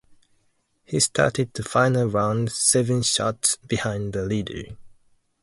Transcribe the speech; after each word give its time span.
He 0.83 0.99
started 0.99 1.53
the 1.53 1.61
final 1.61 2.07
round 2.07 2.51
seven 2.51 3.03
shots 3.03 3.57
behind 3.57 4.13
the 4.13 4.23
leader. 4.25 4.75